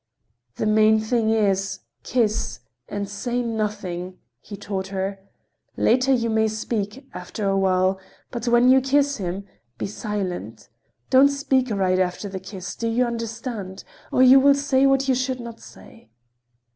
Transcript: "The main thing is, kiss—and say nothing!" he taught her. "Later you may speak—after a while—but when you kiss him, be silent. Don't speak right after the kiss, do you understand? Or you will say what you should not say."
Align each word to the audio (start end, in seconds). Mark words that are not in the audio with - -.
"The 0.55 0.65
main 0.65 0.99
thing 0.99 1.29
is, 1.29 1.81
kiss—and 2.01 3.07
say 3.07 3.43
nothing!" 3.43 4.17
he 4.39 4.57
taught 4.57 4.87
her. 4.87 5.19
"Later 5.77 6.11
you 6.11 6.27
may 6.31 6.47
speak—after 6.47 7.47
a 7.47 7.55
while—but 7.55 8.47
when 8.47 8.71
you 8.71 8.81
kiss 8.81 9.17
him, 9.17 9.45
be 9.77 9.85
silent. 9.85 10.69
Don't 11.11 11.29
speak 11.29 11.69
right 11.69 11.99
after 11.99 12.27
the 12.27 12.39
kiss, 12.39 12.75
do 12.75 12.87
you 12.87 13.05
understand? 13.05 13.83
Or 14.11 14.23
you 14.23 14.39
will 14.39 14.55
say 14.55 14.87
what 14.87 15.07
you 15.07 15.13
should 15.13 15.39
not 15.39 15.59
say." 15.59 16.09